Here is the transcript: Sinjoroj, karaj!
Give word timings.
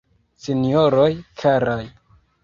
Sinjoroj, 0.45 1.11
karaj! 1.41 1.79